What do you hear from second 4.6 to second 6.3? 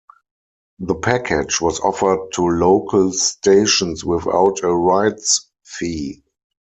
a rights fee.